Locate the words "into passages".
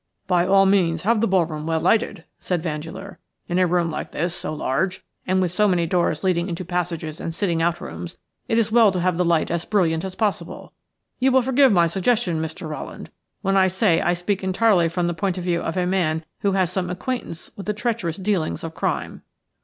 6.49-7.19